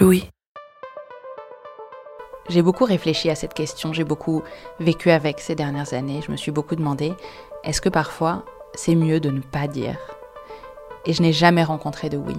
[0.00, 0.30] Louis.
[2.48, 4.44] J'ai beaucoup réfléchi à cette question, j'ai beaucoup
[4.78, 6.20] vécu avec ces dernières années.
[6.24, 7.14] Je me suis beaucoup demandé
[7.64, 9.98] est-ce que parfois c'est mieux de ne pas dire?
[11.04, 12.36] Et je n'ai jamais rencontré de oui.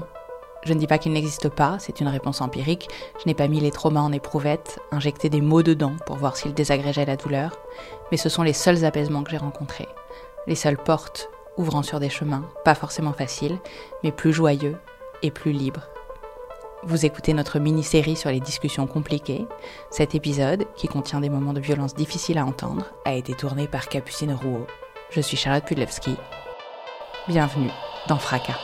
[0.64, 2.88] Je ne dis pas qu'il n'existe pas, c'est une réponse empirique.
[3.22, 6.54] Je n'ai pas mis les traumas en éprouvette, injecté des mots dedans pour voir s'ils
[6.54, 7.60] désagrégeaient la douleur.
[8.12, 9.90] Mais ce sont les seuls apaisements que j'ai rencontrés.
[10.48, 13.60] Les seules portes ouvrant sur des chemins, pas forcément faciles,
[14.02, 14.78] mais plus joyeux
[15.24, 15.90] et plus libres.
[16.84, 19.46] Vous écoutez notre mini-série sur les discussions compliquées.
[19.90, 23.90] Cet épisode, qui contient des moments de violence difficiles à entendre, a été tourné par
[23.90, 24.66] Capucine Rouault.
[25.10, 26.16] Je suis Charlotte Pudlewski.
[27.28, 27.72] Bienvenue
[28.08, 28.58] dans Fracas.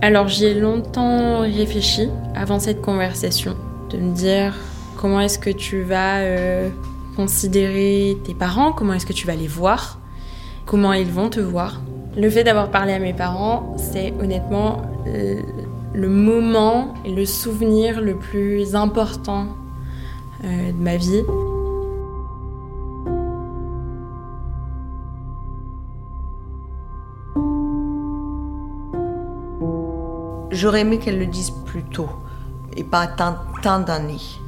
[0.00, 3.56] Alors j'y ai longtemps réfléchi avant cette conversation,
[3.90, 4.54] de me dire
[4.96, 6.68] comment est-ce que tu vas euh,
[7.16, 9.98] considérer tes parents, comment est-ce que tu vas les voir,
[10.66, 11.80] comment ils vont te voir?
[12.16, 15.38] Le fait d'avoir parlé à mes parents, c'est honnêtement le,
[15.94, 19.48] le moment et le souvenir le plus important
[20.44, 21.22] euh, de ma vie.
[30.58, 32.08] J'aurais aimé qu'elle le dise plus tôt
[32.76, 34.40] et pas tant, d'années.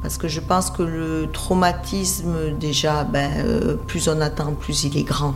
[0.00, 4.96] Parce que je pense que le traumatisme, déjà, ben, euh, plus on attend, plus il
[4.96, 5.34] est grand.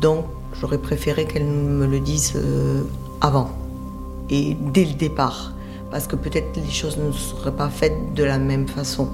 [0.00, 0.26] Donc,
[0.60, 2.84] j'aurais préféré qu'elle me le dise euh,
[3.20, 3.50] avant
[4.30, 5.50] et dès le départ.
[5.90, 9.08] Parce que peut-être les choses ne seraient pas faites de la même façon.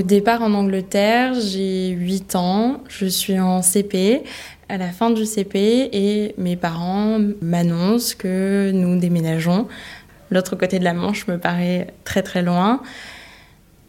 [0.00, 4.22] Au départ en Angleterre, j'ai 8 ans, je suis en CP,
[4.70, 9.68] à la fin du CP, et mes parents m'annoncent que nous déménageons.
[10.30, 12.80] L'autre côté de la Manche me paraît très très loin.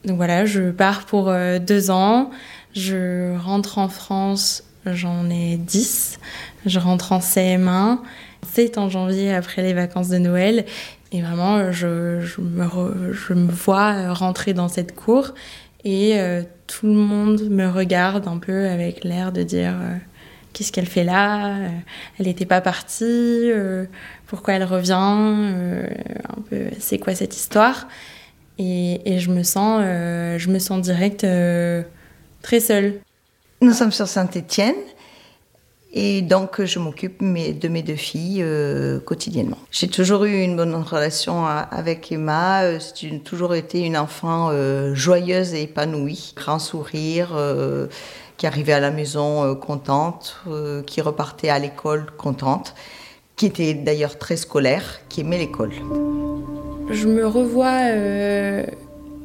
[0.04, 2.30] Donc voilà, je pars pour euh, deux ans,
[2.76, 6.20] je rentre en France, j'en ai 10,
[6.66, 8.00] je rentre en CM1,
[8.52, 10.66] c'est en janvier après les vacances de Noël,
[11.14, 11.88] et vraiment je,
[12.42, 15.34] me vois rentrer dans cette cour
[15.84, 19.96] et euh, tout le monde me regarde un peu avec l'air de dire euh,
[20.53, 21.69] qu'est-ce qu'elle fait là euh,
[22.19, 23.50] Elle n'était pas partie
[24.28, 25.88] Pourquoi elle revient
[26.80, 27.88] c'est quoi cette histoire?
[28.58, 31.25] Et, et, je me sens, je me sens direct
[32.41, 33.00] très seule.
[33.62, 34.75] Nous sommes sur Saint-Étienne.
[35.94, 39.57] Et donc, je m'occupe de mes deux filles euh, quotidiennement.
[39.72, 42.79] J'ai toujours eu une bonne relation avec Emma.
[42.79, 46.34] C'est toujours été une enfant euh, joyeuse et épanouie.
[46.38, 47.88] Grand sourire, euh,
[48.41, 52.73] qui arrivait à la maison euh, contente, euh, qui repartait à l'école contente,
[53.35, 55.73] qui était d'ailleurs très scolaire, qui aimait l'école.
[56.90, 58.66] Je me revois euh,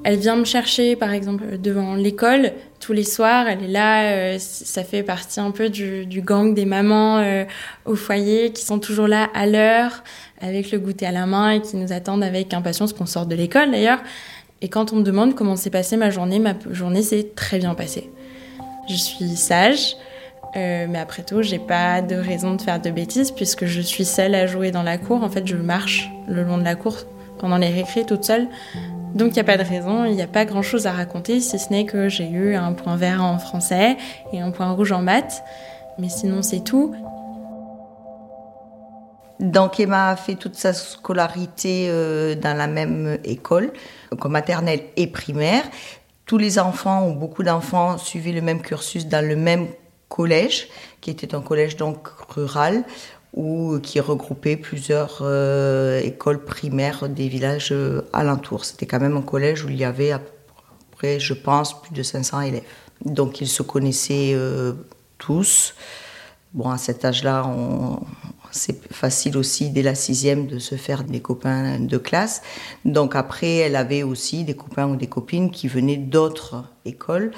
[0.07, 3.49] elle vient me chercher, par exemple, devant l'école tous les soirs.
[3.49, 4.05] Elle est là.
[4.05, 7.45] Euh, ça fait partie un peu du, gang des mamans euh,
[7.87, 10.05] au foyer qui sont toujours là à l'heure,
[10.41, 13.35] avec le goûter à la main et qui nous attendent avec impatience qu'on sorte de
[13.35, 13.99] l'école d'ailleurs.
[14.63, 17.75] Et quand on me demande comment s'est passée ma journée, ma journée s'est très bien
[17.75, 18.09] passée.
[18.89, 19.97] Je suis sage,
[20.57, 24.05] euh, mais après tout, j'ai pas de raison de faire de bêtises puisque je suis
[24.05, 25.25] seule à jouer dans la cour.
[25.25, 26.97] En fait, je marche le long de la cour
[27.41, 28.47] pendant les récrés toute seule.
[29.15, 31.59] Donc il n'y a pas de raison, il n'y a pas grand-chose à raconter, si
[31.59, 33.97] ce n'est que j'ai eu un point vert en français
[34.33, 35.43] et un point rouge en maths.
[35.99, 36.95] Mais sinon c'est tout.
[39.41, 43.73] Donc Emma a fait toute sa scolarité euh, dans la même école,
[44.11, 45.65] donc maternelle et primaire.
[46.25, 49.69] Tous les enfants, ou beaucoup d'enfants, suivaient le même cursus dans le même
[50.09, 50.69] collège,
[51.01, 52.85] qui était un collège donc rural,
[53.37, 55.23] ou qui regroupait plusieurs
[56.03, 57.73] écoles primaires des villages
[58.13, 58.65] alentours.
[58.65, 60.21] C'était quand même un collège où il y avait à
[61.03, 62.65] je pense, plus de 500 élèves.
[63.05, 64.35] Donc ils se connaissaient
[65.19, 65.75] tous.
[66.55, 67.47] Bon, à cet âge-là,
[68.51, 72.41] c'est facile aussi dès la sixième de se faire des copains de classe.
[72.87, 77.31] Donc après, elle avait aussi des copains ou des copines qui venaient d'autres écoles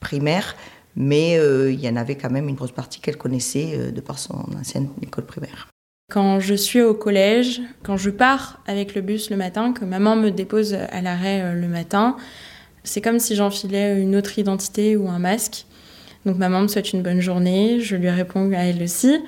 [0.00, 0.56] primaires,
[0.98, 4.00] mais euh, il y en avait quand même une grosse partie qu'elle connaissait euh, de
[4.00, 5.68] par son ancienne école primaire.
[6.10, 10.16] Quand je suis au collège, quand je pars avec le bus le matin, que maman
[10.16, 12.16] me dépose à l'arrêt euh, le matin,
[12.82, 15.66] c'est comme si j'enfilais une autre identité ou un masque.
[16.26, 19.20] Donc maman me souhaite une bonne journée, je lui réponds à elle aussi,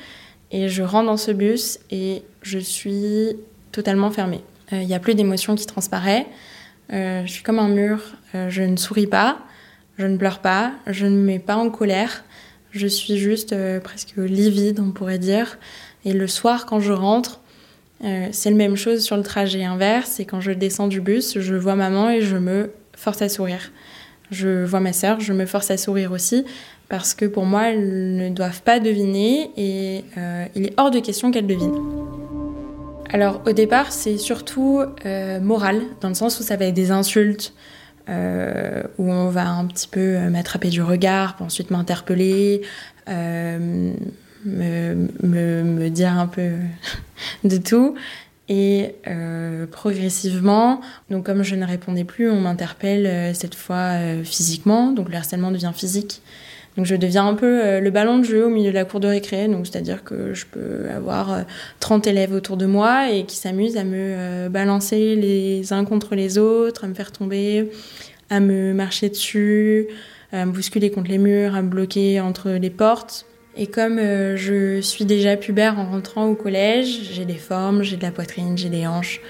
[0.51, 3.37] et je rentre dans ce bus et je suis
[3.71, 4.41] totalement fermée.
[4.73, 6.27] Il n'y a plus d'émotion qui transparaît,
[6.91, 8.01] je suis comme un mur,
[8.35, 9.39] je ne souris pas,
[10.01, 12.25] je ne pleure pas, je ne me mets pas en colère,
[12.73, 15.59] je suis juste presque livide, on pourrait dire.
[16.05, 17.41] Et le soir, quand je rentre,
[18.33, 21.55] c'est la même chose sur le trajet inverse, et quand je descends du bus, je
[21.55, 23.73] vois maman et je me force à sourire.
[24.31, 26.45] Je vois ma sœur, je me force à sourire aussi,
[26.89, 31.01] parce que pour moi, elles ne doivent pas deviner et euh, il est hors de
[31.01, 31.83] question qu'elles devinent.
[33.13, 36.93] Alors au départ, c'est surtout euh, moral, dans le sens où ça va être des
[36.93, 37.53] insultes,
[38.11, 42.63] euh, où on va un petit peu m'attraper du regard, puis ensuite m'interpeller,
[43.09, 43.95] me,
[44.45, 46.53] me, dire un peu
[47.45, 47.95] de tout.
[48.49, 48.97] Et
[49.71, 53.93] progressivement, donc comme je ne répondais plus, on m'interpelle cette fois
[54.25, 56.21] physiquement, donc le harcèlement devient physique.
[56.77, 59.01] Donc je deviens un peu euh, le ballon de jeu au milieu de la cour
[59.01, 59.49] de récré.
[59.49, 61.45] Donc c'est-à-dire que je peux avoir
[61.81, 65.85] 30 euh, élèves autour de moi et qui s'amusent à me euh, balancer les uns
[65.85, 67.71] contre les autres, à me faire tomber,
[68.31, 69.89] à me marcher dessus,
[70.33, 73.27] à me bousculer contre les murs, à me bloquer entre les portes.
[73.57, 78.03] Et comme je suis déjà pubère en rentrant au collège, j'ai des formes, j'ai de
[78.03, 79.21] la poitrine, j'ai des hanches,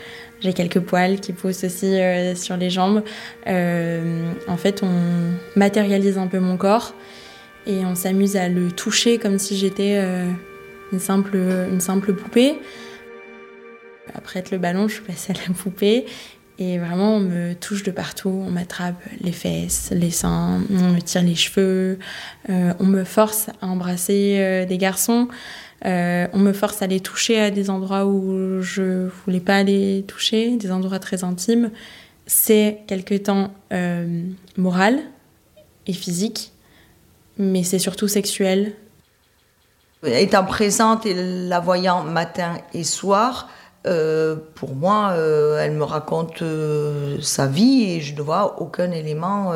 [0.40, 1.96] j'ai quelques poils qui poussent aussi
[2.36, 3.02] sur les jambes.
[3.46, 6.94] en fait, on matérialise un peu mon corps
[7.70, 10.28] et on s'amuse à le toucher comme si j'étais euh,
[10.92, 12.58] une, simple, une simple poupée.
[14.14, 16.06] Après être le ballon, je suis passée à la poupée
[16.58, 21.00] et vraiment on me touche de partout, on m'attrape les fesses, les seins, on me
[21.00, 21.98] tire les cheveux,
[22.50, 25.28] euh, on me force à embrasser euh, des garçons,
[25.84, 30.56] on me force à les toucher à des endroits où je voulais pas les toucher,
[30.56, 31.70] des endroits très intimes.
[32.26, 33.54] C'est quelque temps
[34.58, 34.98] moral
[35.86, 36.49] et physique
[37.38, 38.74] mais c'est surtout sexuel.
[40.04, 43.48] Étant présente et la voyant matin et soir,
[43.86, 48.90] euh, pour moi, euh, elle me raconte euh, sa vie et je ne vois aucun
[48.90, 49.52] élément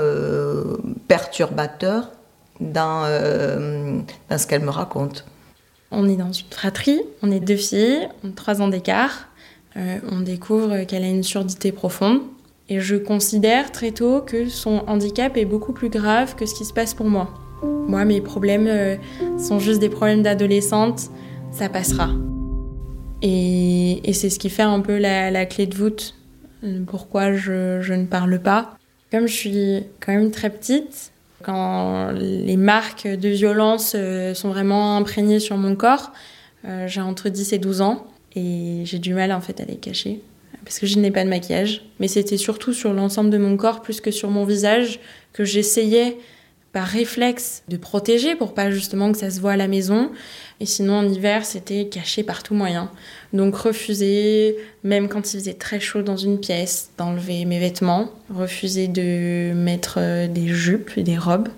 [1.08, 2.10] perturbateur
[2.60, 3.02] dans,
[4.28, 5.24] dans ce qu'elle me raconte.
[5.90, 9.28] On est dans une fratrie, on est deux filles, on a trois ans d'écart.
[9.76, 12.20] on découvre qu'elle a une surdité profonde.
[12.70, 16.64] Et je considère très tôt que son handicap est beaucoup plus grave que ce qui
[16.64, 17.43] se passe pour moi.
[17.88, 18.96] Moi, mes problèmes euh,
[19.38, 21.10] sont juste des problèmes d'adolescente,
[21.52, 22.10] ça passera.
[23.22, 26.14] Et, c'est ce qui fait un peu la, clé de voûte,
[26.64, 28.76] euh, pourquoi je, ne parle pas.
[29.10, 31.12] Comme je suis quand même très petite,
[31.42, 36.12] quand les marques de violence euh, sont vraiment imprégnées sur mon corps,
[36.86, 40.22] j'ai entre 10 et 12 ans et j'ai du mal en fait à les cacher
[40.64, 41.84] parce que je n'ai pas de maquillage.
[42.00, 44.98] Mais c'était surtout sur l'ensemble de mon corps plus que sur mon visage
[45.32, 46.16] que j'essayais
[46.74, 50.10] par réflexe de protéger pour pas justement que ça se voit à la maison.
[50.58, 52.90] Et sinon en hiver, c'était caché par tout moyen.
[53.32, 58.88] Donc refuser, même quand il faisait très chaud dans une pièce, d'enlever mes vêtements, refuser
[58.88, 61.48] de mettre euh, des jupes et des robes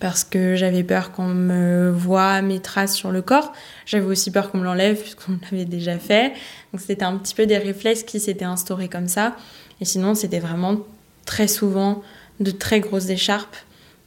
[0.00, 3.52] parce que j'avais peur qu'on me voit mes traces sur le corps.
[3.84, 6.32] J'avais aussi peur qu'on me l'enlève puisqu'on l'avait déjà fait.
[6.72, 9.36] Donc c'était un petit peu des réflexes qui s'étaient instaurés comme ça.
[9.82, 10.78] Et sinon, c'était vraiment
[11.26, 12.02] très souvent
[12.40, 13.56] de très grosses écharpes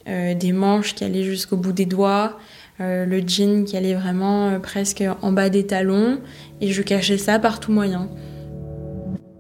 [0.06, 2.38] des manches qui allaient jusqu'au bout des doigts,
[2.82, 6.20] euh, le jean qui allait vraiment euh, presque en bas des talons,
[6.60, 8.10] et je cachais ça par tout moyen.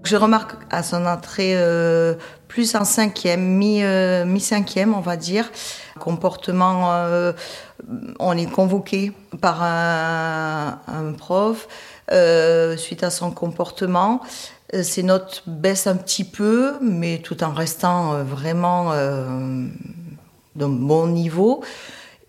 [0.03, 1.57] Je remarque à son entrée
[2.47, 3.57] plus en cinquième,
[4.27, 5.51] mi-cinquième, on va dire,
[5.99, 6.91] comportement,
[8.19, 11.67] on est convoqué par un, un prof
[12.77, 14.21] suite à son comportement.
[14.79, 18.91] Ses notes baissent un petit peu, mais tout en restant vraiment
[20.55, 21.63] d'un bon niveau.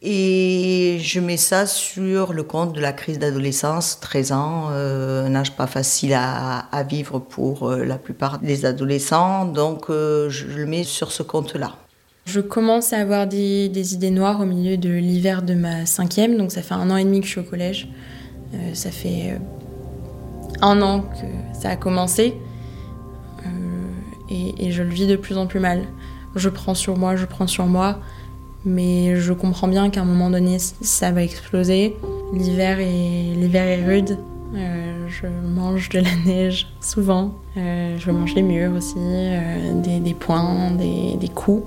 [0.02, 5.35] Et je mets ça sur le compte de la crise d'adolescence, 13 ans, euh, un
[5.35, 10.66] âge pas facile à, vivre pour euh, la plupart des adolescents, donc euh, je le
[10.66, 11.76] mets sur ce compte-là.
[12.26, 16.52] Je commence à avoir des, idées noires au milieu de l'hiver de ma cinquième, donc
[16.52, 17.88] ça fait un an et demi que je suis au collège.
[18.75, 19.38] ça fait
[20.61, 22.35] un an que ça a commencé
[24.30, 25.83] et, je le vis de plus en plus mal.
[26.35, 27.99] Je prends sur moi, je prends sur moi,
[28.66, 31.96] mais je comprends bien qu'à un moment donné, ça va exploser.
[32.35, 34.18] L'hiver est, l'hiver est rude.
[34.54, 37.35] Euh, je mange de la neige souvent.
[37.56, 41.64] Euh, je mange les murs aussi, euh, des, des, poings, des, des coups,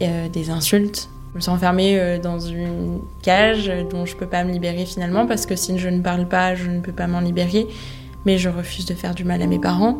[0.00, 1.10] des insultes.
[1.32, 5.26] Je me suis enfermée dans une cage dont je ne peux pas me libérer finalement
[5.26, 7.66] parce que si je ne parle pas, je ne peux pas m'en libérer.
[8.24, 9.98] Mais je refuse de faire du mal à mes parents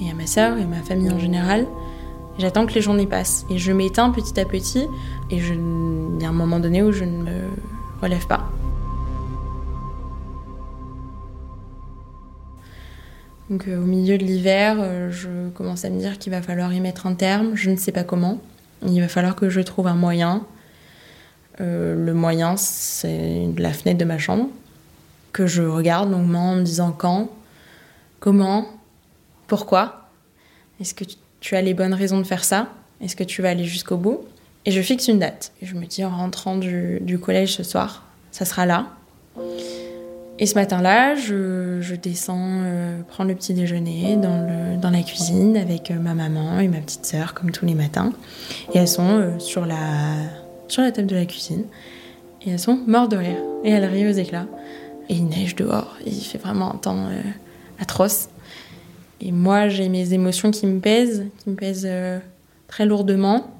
[0.00, 1.66] et à ma sœur et à ma famille en général.
[2.38, 4.86] J'attends que les journées passent et je m'éteins petit à petit
[5.30, 5.54] et je...
[5.54, 7.40] il y a un moment donné où je ne me
[8.02, 8.50] relève pas.
[13.50, 16.72] Donc euh, au milieu de l'hiver, euh, je commence à me dire qu'il va falloir
[16.72, 17.54] y mettre un terme.
[17.54, 18.40] Je ne sais pas comment.
[18.86, 20.44] Il va falloir que je trouve un moyen.
[21.60, 24.48] Euh, le moyen, c'est la fenêtre de ma chambre
[25.32, 27.28] que je regarde longuement en me disant quand,
[28.20, 28.66] comment,
[29.46, 30.08] pourquoi.
[30.80, 31.16] Est-ce que tu
[31.52, 32.68] as les bonnes raisons de faire ça
[33.00, 34.20] Est-ce que tu vas aller jusqu'au bout?
[34.66, 35.52] Et je fixe une date.
[35.62, 38.86] Je me dis en rentrant du, collège ce soir, ça sera là.
[40.38, 45.56] Et ce matin-là, je, descends euh, prendre le petit déjeuner dans, le, dans la cuisine
[45.56, 48.12] avec euh, ma maman et ma petite sœur, comme tous les matins.
[48.72, 49.76] Et elles sont euh, sur, la,
[50.66, 51.64] sur la table de la cuisine.
[52.42, 53.38] Et elles sont mortes de rire.
[53.64, 54.46] Et elles rient aux éclats.
[55.08, 55.94] Et il neige dehors.
[56.04, 57.08] il fait vraiment un temps
[57.78, 58.28] atroce.
[59.24, 62.18] Et moi, j'ai mes émotions qui me pèsent, qui me pèsent euh,
[62.68, 63.50] très lourdement.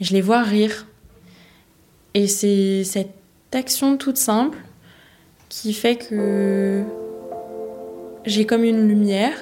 [0.00, 0.88] Je les vois rire.
[2.14, 3.14] Et c'est cette
[3.52, 4.58] action toute simple
[5.48, 6.82] qui fait que
[8.26, 9.36] j'ai comme une lumière.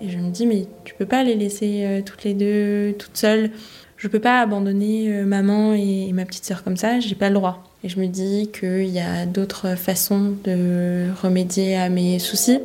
[0.00, 3.16] Et je me dis, mais tu peux pas les laisser euh, toutes les deux, toutes
[3.18, 3.50] seules.
[3.98, 7.34] Je peux pas abandonner euh, maman et, ma petite sœur comme ça, j'ai pas le
[7.34, 7.64] droit.
[7.84, 12.60] Et je me dis qu'il y a d'autres façons de remédier à mes soucis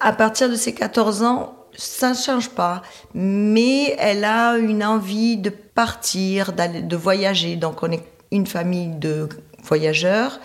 [0.00, 2.82] à partir de ses 14 ans, ça ne change pas,
[3.14, 7.56] mais elle a une envie de partir, de voyager.
[7.56, 9.28] Donc on est une famille de
[9.62, 10.40] voyageurs.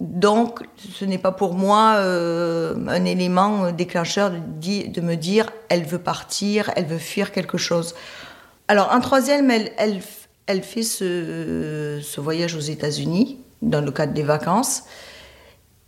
[0.00, 0.60] Donc
[0.94, 6.70] ce n'est pas pour moi euh, un élément déclencheur de, me dire elle veut partir,
[6.76, 7.94] elle veut fuir quelque chose.
[8.68, 14.84] Alors en troisième, elle, fait ce voyage aux États-Unis dans le cadre des vacances.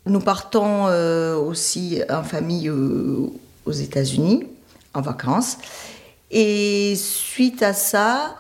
[0.05, 3.31] Nous partons euh, aussi en famille euh,
[3.65, 4.49] aux États-Unis
[4.95, 5.59] en vacances.
[6.31, 8.35] Et suite à ça,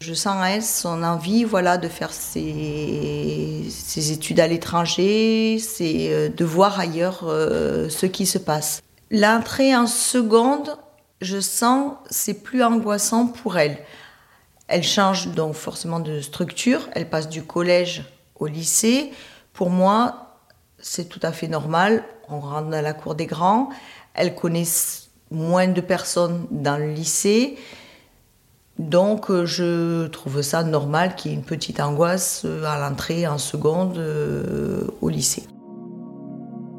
[0.00, 3.64] je sens à elle son envie voilà, de faire ses,
[4.12, 8.82] études à l'étranger, euh, de voir ailleurs ce qui se passe.
[9.10, 10.76] L'entrée en seconde,
[11.22, 13.78] je sens c'est plus angoissant pour elle.
[14.66, 18.04] Elle change donc forcément de structure, elle passe du collège
[18.38, 19.10] au lycée.
[19.54, 20.27] Pour moi,
[20.80, 22.02] c'est tout à fait normal.
[22.28, 23.70] On rentre dans la cour des grands.
[24.14, 24.66] Elle connaît
[25.30, 27.56] moins de personnes dans le lycée.
[28.78, 33.26] Donc euh, je trouve ça normal qu'il y ait une petite angoisse euh, à l'entrée
[33.26, 35.44] en seconde euh, au lycée.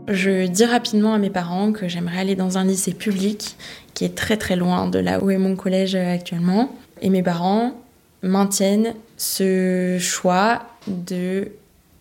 [0.07, 3.57] Je dis rapidement à mes parents que j'aimerais aller dans un lycée public
[3.93, 6.71] qui est très très loin de là où est mon collège actuellement.
[7.01, 7.73] Et mes parents
[8.23, 11.49] maintiennent ce choix de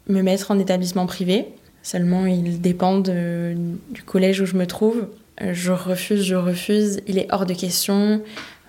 [0.09, 1.49] me mettre en établissement privé
[1.89, 5.09] Seulement, il dépend du collège où je me trouve.
[5.41, 7.01] Euh, je refuse, je refuse.
[7.07, 8.21] Il est hors de question.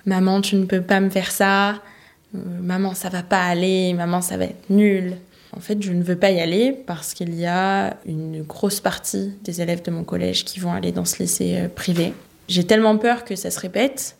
[0.05, 1.71] Maman, tu ne peux pas me faire ça.
[1.71, 3.93] Euh, maman, ça va pas aller.
[3.93, 5.17] Maman, ça va être nul.
[5.53, 9.33] En fait, je ne veux pas y aller parce qu'il y a une grosse partie
[9.43, 12.13] des élèves de mon collège qui vont aller dans ce lycée euh, privé.
[12.47, 14.15] J'ai tellement peur que ça se répète,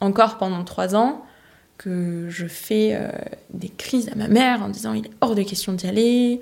[0.00, 1.24] encore pendant trois ans,
[1.78, 2.98] que je fais
[3.54, 6.40] des crises à ma mère en disant il est hors de question d'y aller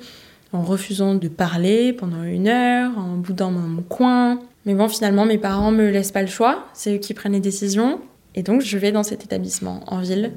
[0.52, 4.40] en refusant de parler pendant une heure, en boudant dans mon coin.
[4.66, 7.40] Mais bon, finalement, mes parents me laissent pas le choix, c'est eux qui prennent les
[7.40, 8.00] décisions.
[8.34, 10.32] Et donc, je vais dans cet établissement en ville.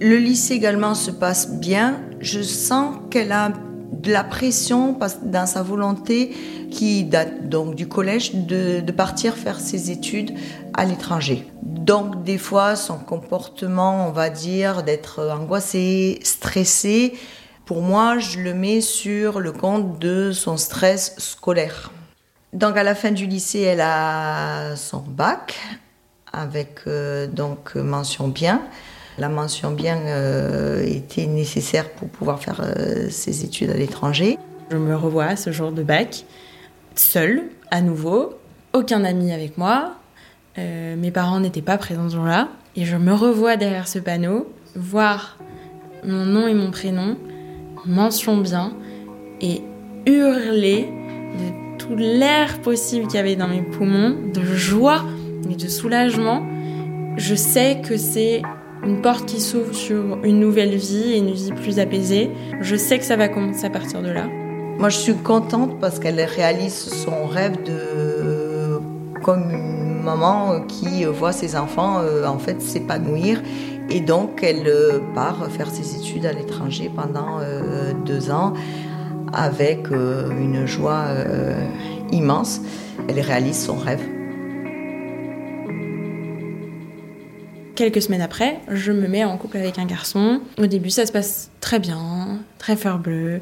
[0.00, 2.00] Le lycée également se passe bien.
[2.20, 3.52] Je sens qu'elle a
[3.92, 6.32] de la pression dans sa volonté
[6.70, 10.34] qui date donc du collège de, partir faire ses études
[10.74, 11.44] à l'étranger.
[11.62, 17.14] Donc des fois son comportement, on va dire, d'être angoissée, stressée,
[17.68, 21.92] pour moi, je le mets sur le compte de son stress scolaire.
[22.54, 25.60] Donc à la fin du lycée, elle a son bac
[26.32, 28.62] avec euh, donc mention bien.
[29.18, 34.38] La mention bien euh, était nécessaire pour pouvoir faire euh, ses études à l'étranger.
[34.70, 36.24] Je me revois ce jour de bac,
[36.94, 38.32] seule, à nouveau,
[38.72, 39.92] aucun ami avec moi.
[40.56, 42.48] mes parents n'étaient pas présents ce jour-là.
[42.76, 45.36] Et je me revois derrière ce panneau, voir
[46.02, 47.18] mon nom et mon prénom
[47.86, 48.72] mention bien
[49.40, 49.62] et
[50.06, 50.88] hurler
[51.34, 55.02] de tout l'air possible qu'il y avait dans mes poumons, de joie
[55.50, 56.42] et de soulagement.
[57.16, 58.42] Je sais que c'est
[58.84, 62.30] une porte qui s'ouvre sur une nouvelle vie et une vie plus apaisée.
[62.60, 64.26] Je sais que ça va commencer à partir de là.
[64.78, 68.80] Moi, je suis contente parce qu'elle réalise son rêve de
[69.22, 73.42] comme une maman qui voit ses enfants euh, en fait s'épanouir
[73.90, 78.54] et donc elle euh, part faire ses études à l'étranger pendant euh, deux ans
[79.32, 81.08] avec une joie
[82.12, 82.62] immense.
[83.10, 84.00] Elle réalise son rêve.
[87.78, 90.40] Quelques semaines après, je me mets en couple avec un garçon.
[90.58, 93.40] Au début, ça se passe très bien, très fleur bleu.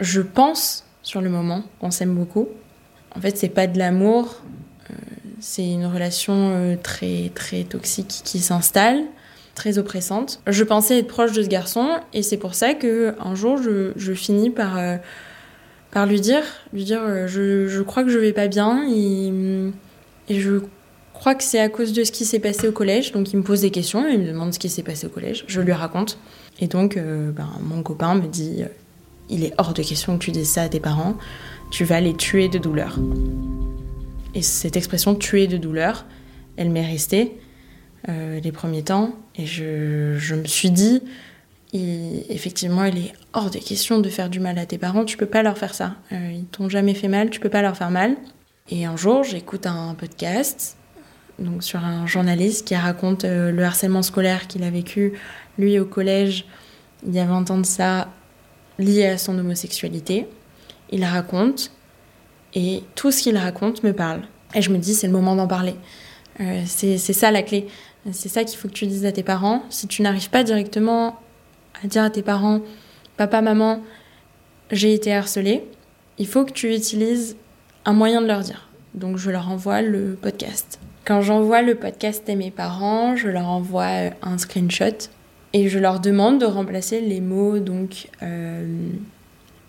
[0.00, 2.48] Je pense sur le moment qu'on s'aime beaucoup.
[3.14, 4.40] En fait, c'est pas de l'amour,
[4.90, 4.94] euh,
[5.38, 9.02] c'est une relation euh, très très toxique qui s'installe,
[9.54, 10.40] très oppressante.
[10.46, 14.14] Je pensais être proche de ce garçon et c'est pour ça que un jour je,
[14.14, 14.96] finis par euh,
[15.90, 16.42] par lui dire,
[16.72, 19.32] lui dire, je, je, crois que je vais pas bien et,
[20.28, 20.60] et je
[21.12, 23.12] crois que c'est à cause de ce qui s'est passé au collège.
[23.12, 25.44] Donc il me pose des questions, il me demande ce qui s'est passé au collège.
[25.46, 26.18] Je lui raconte.
[26.60, 28.66] Et donc euh, ben, mon copain me dit euh,
[29.30, 31.16] il est hors de question que tu dises ça à tes parents.
[31.70, 32.98] Tu vas les tuer de douleur.
[34.34, 36.04] Et cette expression tuer de douleur,
[36.56, 37.38] elle m'est restée
[38.08, 39.14] euh, les premiers temps.
[39.36, 41.02] Et je, me suis dit
[41.72, 45.04] effectivement, il est hors de question de faire du mal à tes parents.
[45.04, 45.96] Tu peux pas leur faire ça.
[46.12, 48.16] ils t'ont jamais fait mal, tu peux pas leur faire mal.
[48.70, 50.76] Et un jour, j'écoute un podcast
[51.38, 55.14] donc sur un journaliste qui raconte euh, le harcèlement scolaire qu'il a vécu,
[55.58, 56.46] lui, au collège,
[57.06, 58.08] il y a 20 ans de ça,
[58.78, 60.26] lié à son homosexualité.
[60.90, 61.70] Il raconte,
[62.54, 64.22] et tout ce qu'il raconte me parle.
[64.54, 65.74] Et je me dis, c'est le moment d'en parler.
[66.40, 67.66] Euh, c'est ça la clé.
[68.12, 69.62] C'est ça qu'il faut que tu dises à tes parents.
[69.70, 71.18] Si tu n'arrives pas directement
[71.82, 72.60] à dire à tes parents,
[73.16, 73.82] papa, maman,
[74.70, 75.64] j'ai été harcelée,
[76.18, 77.36] il faut que tu utilises
[77.84, 78.68] un moyen de leur dire.
[78.94, 80.78] Donc je leur envoie le podcast.
[81.04, 85.10] Quand j'envoie le podcast à mes parents, je leur envoie euh, un screenshot
[85.52, 88.88] et je leur demande de remplacer les mots donc euh,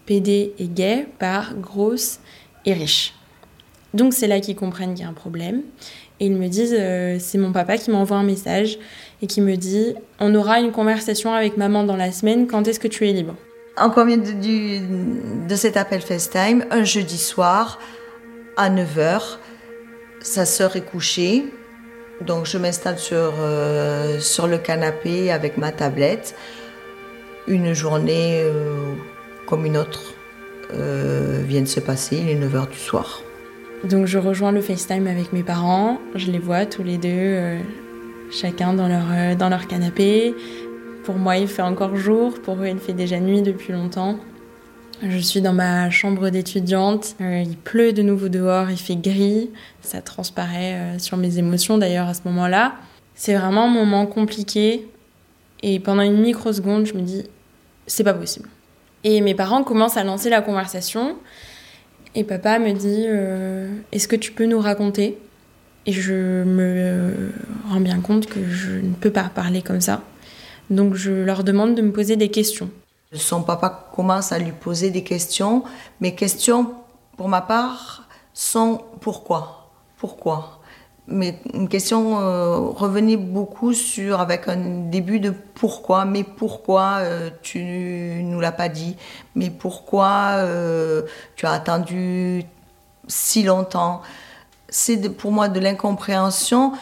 [0.05, 2.19] PD et gay par grosse
[2.65, 3.13] et riche.
[3.93, 5.61] Donc c'est là qu'ils comprennent qu'il y a un problème.
[6.19, 8.79] Et ils me disent, euh, c'est mon papa qui m'envoie un message
[9.21, 12.79] et qui me dit, on aura une conversation avec maman dans la semaine, quand est-ce
[12.79, 13.35] que tu es libre
[13.77, 17.79] En combien de, de cet appel FaceTime, un jeudi soir
[18.55, 19.37] à 9h,
[20.21, 21.45] sa sœur est couchée,
[22.21, 26.33] donc je m'installe sur, euh, sur le canapé avec ma tablette.
[27.47, 28.93] Une journée euh,
[29.47, 30.13] comme une autre
[31.47, 33.24] vient de se passer, il est 9h du soir.
[33.89, 37.59] Donc je rejoins le FaceTime avec mes parents, je les vois tous les deux,
[38.31, 40.33] chacun dans leur, dans leur canapé.
[41.03, 44.17] Pour moi il fait encore jour, pour eux il fait déjà nuit depuis longtemps.
[45.03, 49.49] Je suis dans ma chambre d'étudiante, euh, il pleut de nouveau dehors, il fait gris,
[49.81, 52.75] ça transparaît euh, sur mes émotions d'ailleurs à ce moment-là.
[53.13, 54.87] C'est vraiment un moment compliqué
[55.61, 57.23] et pendant une microseconde, je me dis
[57.87, 58.49] c'est pas possible.
[59.03, 61.17] Et mes parents commencent à lancer la conversation
[62.15, 65.17] et papa me dit euh, est-ce que tu peux nous raconter?
[65.85, 67.31] Et je me
[67.69, 70.01] rends bien compte que je ne peux pas parler comme ça.
[70.69, 72.69] Donc je leur demande de me poser des questions.
[73.13, 75.63] Son papa commence à lui poser des questions.
[76.01, 76.73] Mes questions,
[77.17, 79.69] pour ma part, sont pourquoi?
[79.97, 80.59] Pourquoi?
[81.07, 87.29] Mais une question euh, revenait beaucoup sur, avec un début de pourquoi, mais pourquoi euh,
[87.43, 87.59] tu
[88.23, 88.97] nous l'as pas dit
[89.35, 91.03] Mais pourquoi euh,
[91.35, 92.43] tu as attendu
[93.07, 94.01] si longtemps
[94.67, 96.73] C'est pour moi de l'incompréhension,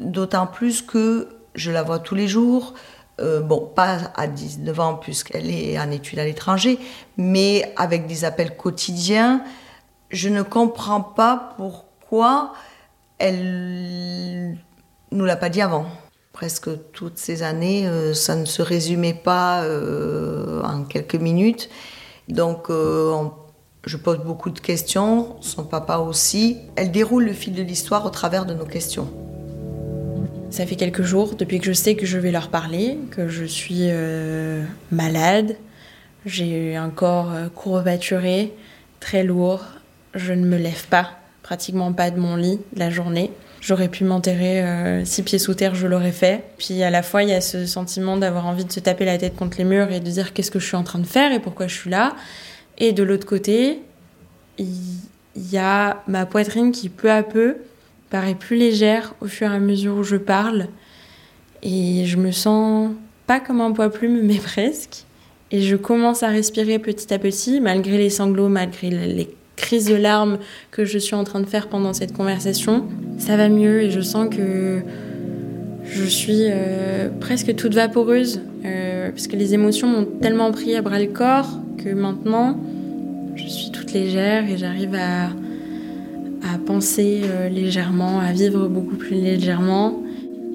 [0.00, 2.74] d'autant plus que je la vois tous les jours.
[3.20, 6.78] Euh, bon, pas à 19 ans puisqu'elle est en études à l'étranger,
[7.18, 9.44] mais avec des appels quotidiens,
[10.08, 12.54] je ne comprends pas pourquoi
[13.20, 14.58] elle
[15.12, 15.86] nous l'a pas dit avant.
[16.32, 21.68] Presque toutes ces années, euh, ça ne se résumait pas euh, en quelques minutes.
[22.28, 22.68] Donc,
[23.86, 26.58] je pose beaucoup de questions, son papa aussi.
[26.76, 29.08] Elle déroule le fil de l'histoire au travers de nos questions.
[30.50, 33.44] Ça fait quelques jours depuis que je sais que je vais leur parler, que je
[33.44, 35.56] suis euh, malade.
[36.26, 38.52] J'ai un corps euh, courbaturé,
[38.98, 39.64] très lourd.
[40.14, 41.19] Je ne me lève pas,
[41.50, 43.32] pratiquement pas de mon lit la journée.
[43.60, 46.44] J'aurais pu m'enterrer euh, six pieds sous terre, je l'aurais fait.
[46.58, 49.18] Puis à la fois, il y a ce sentiment d'avoir envie de se taper la
[49.18, 51.32] tête contre les murs et de dire qu'est-ce que je suis en train de faire
[51.32, 52.14] et pourquoi je suis là.
[52.78, 53.80] Et de l'autre côté,
[54.58, 54.70] il
[55.50, 57.56] y a ma poitrine qui peu à peu
[58.10, 60.68] paraît plus légère au fur et à mesure où je parle.
[61.64, 62.92] Et je me sens
[63.26, 65.02] pas comme un poids plume, mais presque.
[65.50, 69.94] Et je commence à respirer petit à petit, malgré les sanglots, malgré les crise de
[69.94, 70.38] larmes
[70.70, 72.86] que je suis en train de faire pendant cette conversation,
[73.18, 74.82] ça va mieux et je sens que
[75.84, 80.82] je suis euh, presque toute vaporeuse euh, parce que les émotions m'ont tellement pris à
[80.82, 82.58] bras le corps que maintenant
[83.36, 89.16] je suis toute légère et j'arrive à, à penser euh, légèrement, à vivre beaucoup plus
[89.16, 90.02] légèrement.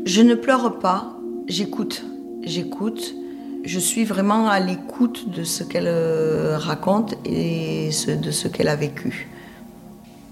[0.05, 2.03] Je ne pleure pas, j'écoute.
[2.43, 3.15] J'écoute.
[3.65, 5.89] Je suis vraiment à l'écoute de ce qu'elle
[6.55, 9.27] raconte et de ce qu'elle a vécu.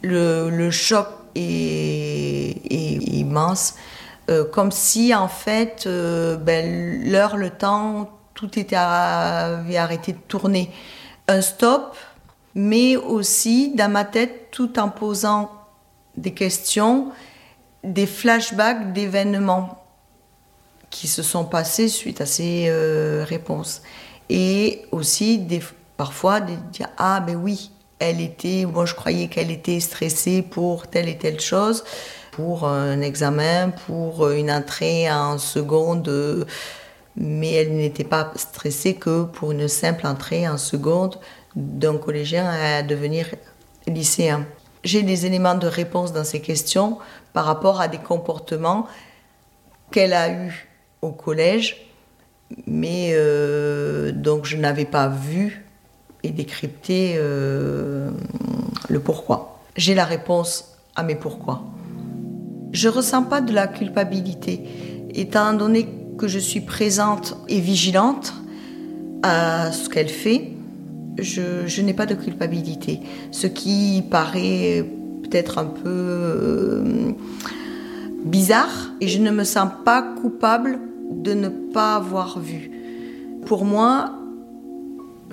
[0.04, 3.74] Le, choc est immense.
[4.30, 10.20] Euh, comme si en fait euh, ben, l'heure, le temps, tout était avait arrêté de
[10.28, 10.70] tourner.
[11.28, 11.98] Un stop,
[12.56, 15.52] mais aussi dans ma tête, tout en posant
[16.16, 17.08] des questions,
[17.84, 19.83] des flashbacks d'événements
[20.94, 23.82] qui se sont passés suite à ces euh, réponses.
[24.30, 25.46] Et aussi
[25.98, 30.88] parfois de dire Ah ben oui, elle était, moi je croyais qu'elle était stressée pour
[30.88, 31.84] telle et telle chose
[32.32, 36.48] pour un examen, pour une entrée en seconde,
[37.16, 41.20] mais elle n'était pas stressée que pour une simple entrée en seconde
[41.56, 43.28] d'un collégien à devenir
[43.86, 44.46] lycéen.
[44.84, 46.98] J'ai des éléments de réponse dans ces questions
[47.34, 48.88] par rapport à des comportements
[49.92, 50.73] qu'elle a eus
[51.04, 51.86] au collège,
[52.66, 55.66] mais euh, donc je n'avais pas vu
[56.24, 58.10] et décrypté euh,
[58.90, 59.60] le pourquoi.
[59.76, 61.64] J'ai la réponse à mes pourquoi.
[62.72, 64.62] Je ressens pas de la culpabilité,
[65.14, 65.88] étant donné
[66.18, 68.34] que je suis présente et vigilante
[69.24, 70.52] à ce qu'elle fait.
[71.20, 74.84] Je, n'ai pas de culpabilité, ce qui paraît
[75.24, 77.12] peut-être un peu euh,
[78.26, 80.80] bizarre et je ne me sens pas coupable
[81.22, 82.72] de ne pas avoir vu.
[83.46, 84.12] Pour moi,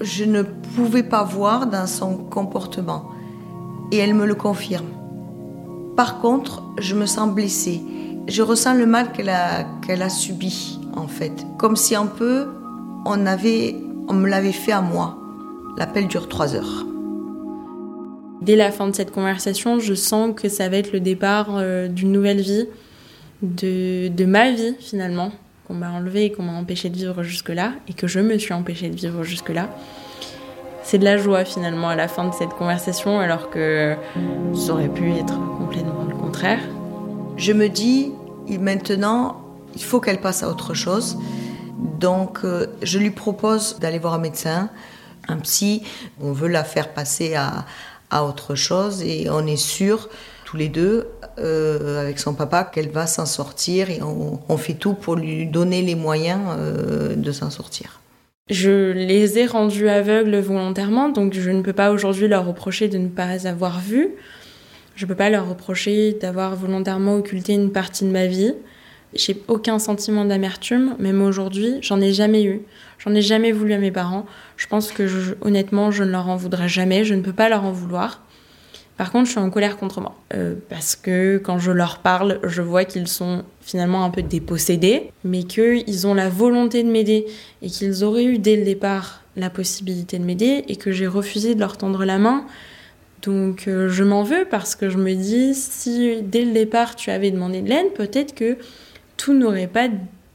[0.00, 3.10] je ne pouvais pas voir dans son comportement
[3.92, 4.86] et elle me le confirme.
[5.96, 7.82] Par contre, je me sens blessée.
[8.26, 11.46] Je ressens le mal qu'elle a, a subi, en fait.
[11.58, 12.46] Comme si un peu,
[13.04, 13.76] on, avait,
[14.08, 15.18] on me l'avait fait à moi.
[15.76, 16.86] L'appel dure trois heures.
[18.42, 21.88] Dès la fin de cette conversation, je sens que ça va être le départ euh,
[21.88, 22.66] d'une nouvelle vie,
[23.42, 25.32] de, de ma vie finalement,
[25.70, 28.52] qu'on m'a enlevée et qu'on m'a empêché de vivre jusque-là, et que je me suis
[28.52, 29.70] empêchée de vivre jusque-là
[30.82, 33.94] c'est de la joie finalement à la fin de cette conversation, alors que
[34.56, 36.58] ça aurait pu être complètement le contraire.
[37.36, 38.10] Je me dis,
[38.48, 39.40] maintenant,
[39.76, 41.16] il faut qu'elle passe à autre chose.
[42.00, 44.68] Donc, euh, je lui propose d'aller voir un médecin,
[45.28, 45.84] un psy.
[46.20, 50.08] On veut la faire passer à autre chose et on est sûr,
[50.50, 51.06] tous les deux,
[51.38, 55.80] euh, avec son papa, qu'elle va s'en sortir et on, fait tout pour lui donner
[55.80, 58.00] les moyens euh, de s'en sortir.
[58.48, 62.98] Je les ai rendus aveugles volontairement, donc je ne peux pas aujourd'hui leur reprocher de
[62.98, 64.08] ne pas avoir vu.
[64.96, 68.54] Je ne peux pas leur reprocher d'avoir volontairement occulté une partie de ma vie.
[69.14, 72.62] J'ai aucun sentiment d'amertume, même aujourd'hui, j'en ai jamais eu.
[72.98, 74.26] J'en ai jamais voulu à mes parents.
[74.56, 75.06] Je pense que
[75.42, 78.24] honnêtement, je ne leur en voudrais jamais, je ne peux pas leur en vouloir.
[79.00, 80.14] Par contre, je suis en colère contre moi.
[80.34, 85.10] Euh, parce que quand je leur parle, je vois qu'ils sont finalement un peu dépossédés,
[85.24, 87.24] mais qu'ils ont la volonté de m'aider
[87.62, 91.54] et qu'ils auraient eu dès le départ la possibilité de m'aider et que j'ai refusé
[91.54, 92.44] de leur tendre la main.
[93.22, 97.10] Donc euh, je m'en veux parce que je me dis, si dès le départ tu
[97.10, 98.58] avais demandé de l'aide, peut-être que
[99.16, 99.88] tout n'aurait pas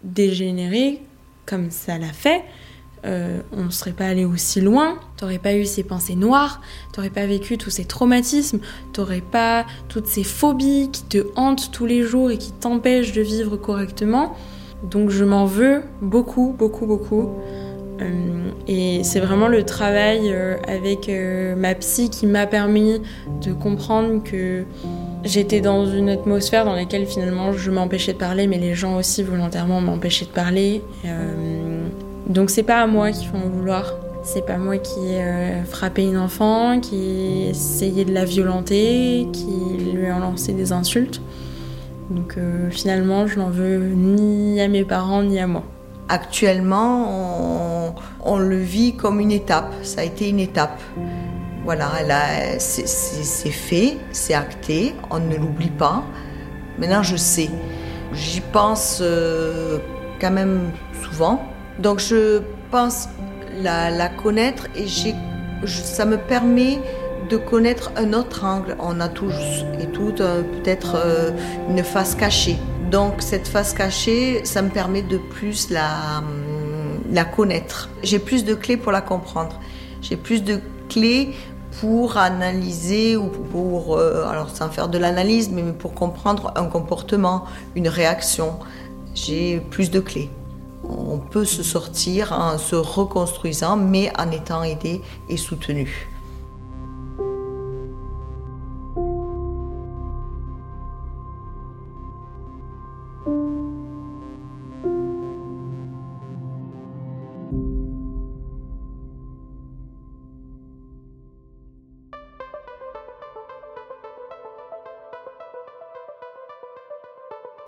[0.04, 1.04] dégénéré
[1.46, 2.42] comme ça l'a fait.
[3.06, 7.12] Euh, on ne serait pas allé aussi loin, t'aurais pas eu ces pensées noires, t'aurais
[7.12, 8.60] pas vécu tous ces traumatismes,
[8.94, 13.22] t'aurais pas toutes ces phobies qui te hantent tous les jours et qui t'empêchent de
[13.22, 14.36] vivre correctement.
[14.84, 17.30] Donc je m'en veux beaucoup, beaucoup, beaucoup.
[18.02, 21.10] Euh, et c'est vraiment le travail euh, avec
[21.58, 23.02] ma psy qui m'a permis
[23.42, 24.64] de comprendre que
[25.24, 29.22] j'étais dans une atmosphère dans laquelle finalement je m'empêchais de parler, mais les gens aussi
[29.22, 30.82] volontairement m'empêchaient de parler.
[32.28, 33.94] Donc c'est pas à moi qu'il faut en vouloir.
[34.24, 39.28] C'est pas moi qui ai euh, frappé une enfant, qui ai essayé de la violenter,
[39.32, 41.22] qui lui a lancé des insultes.
[42.10, 45.64] Donc euh, finalement, je n'en veux ni à mes parents ni à moi.
[46.10, 49.74] Actuellement, on, le vit comme une étape.
[49.84, 50.80] Ça a été une étape.
[51.64, 51.90] Voilà,
[52.60, 56.04] c'est fait, c'est acté, on ne l'oublie pas.
[56.78, 57.50] Maintenant, je sais.
[58.14, 59.80] J'y pense euh,
[60.22, 60.72] quand même
[61.04, 61.42] souvent.
[61.80, 63.10] Donc je pense
[63.62, 64.86] la, connaître et
[65.66, 66.80] ça me permet
[67.30, 68.76] de connaître un autre angle.
[68.80, 69.34] On a tous
[69.80, 71.32] et toutes euh, peut-être euh,
[71.70, 72.58] une face cachée.
[72.92, 76.24] Donc cette face cachée, ça me permet de plus la,
[77.36, 77.90] connaître.
[78.04, 79.60] J'ai plus de clés pour la comprendre.
[80.02, 80.60] J'ai plus de
[80.90, 81.34] clés
[81.80, 87.46] pour analyser ou pour, euh, alors sans faire de l'analyse, mais pour comprendre un comportement,
[87.76, 88.60] une réaction,
[89.14, 90.30] j'ai plus de clés.
[90.90, 96.10] On peut se sortir en se reconstruisant, mais en étant aidé et soutenu.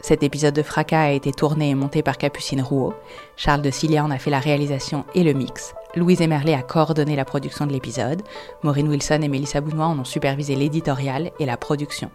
[0.08, 2.93] Cet épisode de Fracas a été tourné et monté par Capucine Rouault.
[3.36, 5.76] Charles de Cilia en a fait la réalisation et le mix.
[5.98, 8.22] Louise Emerlet a coordonné la production de l'épisode.
[8.63, 12.10] Maureen Wilson et Mélissa Bounois en ont supervisé l'éditorial et la production.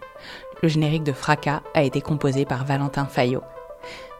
[0.62, 3.42] Le générique de Fracas a été composé par Valentin Fayot.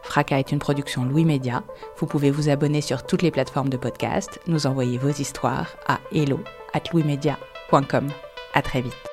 [0.03, 1.63] Fracas est une production Louis Média.
[1.97, 5.97] Vous pouvez vous abonner sur toutes les plateformes de podcast, nous envoyer vos histoires à
[6.13, 6.39] hello
[6.73, 8.07] at louismedia.com.
[8.53, 9.12] À très vite.